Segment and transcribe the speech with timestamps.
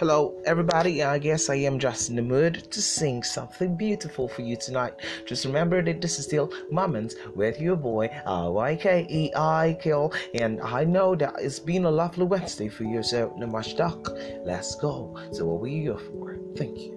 [0.00, 1.02] Hello, everybody.
[1.02, 4.94] I guess I am just in the mood to sing something beautiful for you tonight.
[5.26, 9.76] Just remember that this is still Moments with your boy, R K I
[10.32, 13.74] and I know that it's been a lovely Wednesday for you, so no much.
[14.42, 15.14] Let's go.
[15.32, 16.38] So, what we here for?
[16.56, 16.96] Thank you.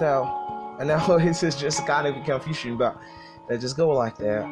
[0.00, 0.41] So,
[0.82, 3.00] I know this is just kind of a confusion, but
[3.48, 4.42] they just go like that.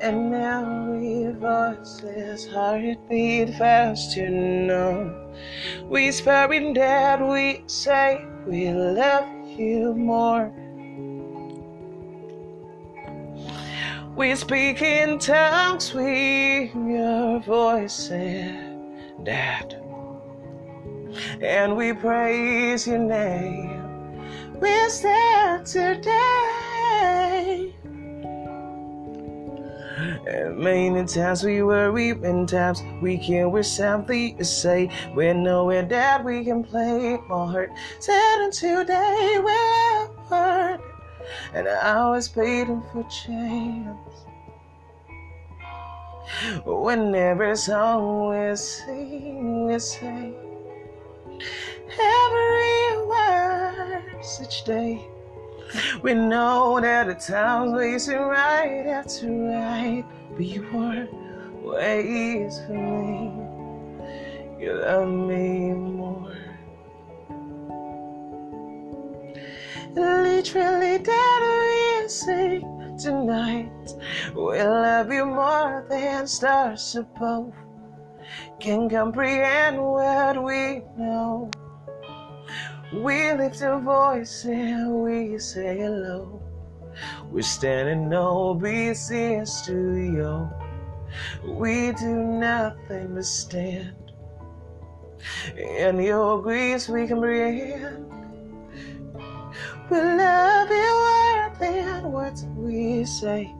[0.00, 5.34] And now we voices heartbeat fast, you know.
[5.82, 9.28] Whispering that we say we love
[9.58, 10.50] you more.
[14.16, 18.56] We speak in tongues with your voices,
[19.22, 19.82] Dad.
[21.42, 23.77] And we praise your name
[24.60, 27.18] we're there today.
[30.28, 34.90] And many times we worry, and times we can wish to say.
[35.14, 37.70] We're nowhere that we can play our heart.
[37.98, 40.80] Said today we're hurt,
[41.54, 43.98] and I was paid for chance.
[46.64, 50.34] Whenever song we sing, we word
[54.58, 55.06] each day.
[56.02, 61.10] We know that the time's we wasting right after right, but you weren't
[61.62, 63.32] ways for me.
[64.58, 66.36] You love me more.
[69.94, 73.94] Literally, that we sing tonight.
[74.34, 77.52] We love you more than stars above
[78.60, 81.07] can comprehend what we know.
[82.92, 86.40] We lift a voice and we say hello.
[87.30, 90.48] We're standing obedience to you.
[91.44, 93.94] We do nothing but stand.
[95.54, 97.84] In your grace we can breathe.
[99.90, 103.54] We love you more than what we say.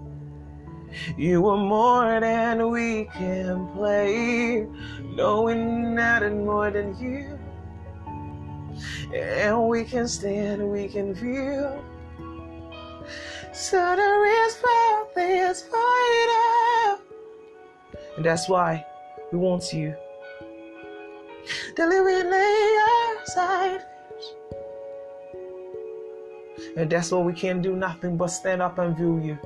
[1.18, 4.66] You are more than we can play.
[5.02, 7.38] Knowing nothing more than you.
[9.14, 11.84] And we can stand, we can feel.
[13.52, 16.98] So there is for this fight
[18.16, 18.84] And that's why
[19.32, 19.94] we want you.
[21.78, 22.76] Lay
[23.22, 23.84] aside.
[26.76, 29.38] And that's why we can't do nothing but stand up and view you.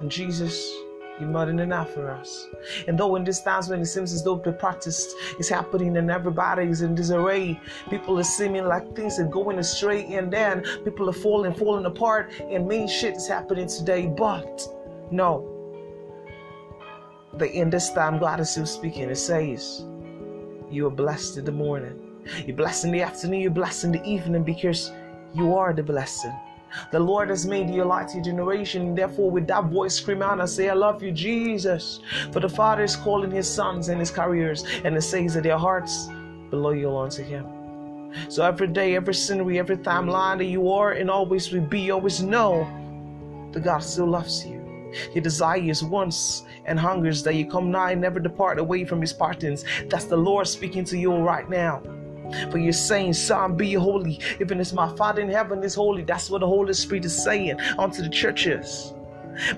[0.00, 0.72] And Jesus,
[1.20, 2.46] you're more than enough for us.
[2.86, 6.10] And though in these times when it seems as though the practice is happening and
[6.10, 11.08] everybody is in disarray, people are seeming like things are going astray, and then people
[11.10, 14.06] are falling, falling apart, and mean shit is happening today.
[14.06, 14.62] But
[15.10, 15.58] no,
[17.34, 19.10] the in this time God is still speaking.
[19.10, 19.84] It says,
[20.70, 21.98] You are blessed in the morning,
[22.46, 24.92] you're blessed in the afternoon, you're blessed in the evening because
[25.34, 26.34] you are the blessing.
[26.90, 28.94] The Lord has made you a light to generation.
[28.94, 32.00] Therefore, with that voice, scream out and say, I love you, Jesus.
[32.32, 35.58] For the Father is calling his sons and his carriers, and it says that their
[35.58, 36.08] hearts
[36.50, 37.46] belong unto him.
[38.28, 42.22] So every day, every scenery, every timeline that you are and always will be, always
[42.22, 42.66] know
[43.52, 44.58] that God still loves you.
[45.12, 49.12] He desires wants and hungers that you come nigh and never depart away from his
[49.12, 49.64] partings.
[49.88, 51.82] That's the Lord speaking to you right now.
[52.50, 56.02] For you're saying, Son, be holy, even as my Father in heaven is holy.
[56.02, 58.94] That's what the Holy Spirit is saying unto the churches.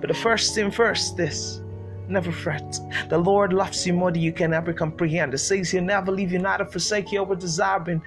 [0.01, 1.63] But the first thing first, this
[2.09, 2.79] never fret.
[3.09, 5.33] The Lord loves you more than you can ever comprehend.
[5.33, 8.03] It says he'll never leave you, neither forsake you, over desiring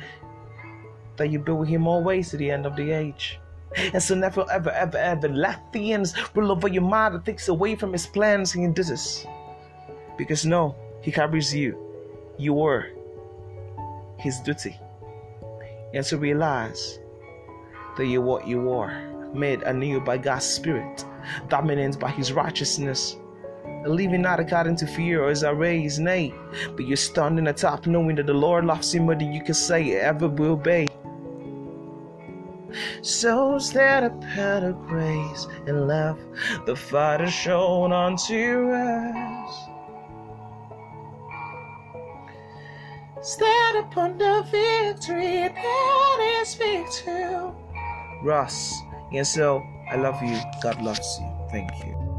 [1.16, 3.40] that you be with him always to the end of the age.
[3.76, 7.48] And so never, ever, ever, ever let the ends rule over your mind that takes
[7.48, 9.26] away from his plans and this.
[10.18, 11.78] Because no, he carries you.
[12.38, 12.90] You were
[14.24, 14.80] his duty
[15.94, 17.00] and to realize
[17.98, 19.02] that you're what you are,
[19.34, 21.06] made anew by God's Spirit,
[21.50, 23.18] dominant by His righteousness,
[23.86, 26.34] living not according to fear or as I raise, nay,
[26.76, 29.96] but you're standing atop knowing that the Lord loves you more than you can say
[29.96, 30.88] ever will be.
[33.02, 36.18] Souls that upon of grace and love
[36.66, 39.73] the Father shown unto us.
[43.24, 47.54] Stand upon the victory that is victory.
[49.14, 50.38] And so I love you.
[50.62, 51.32] God loves you.
[51.50, 52.13] Thank you.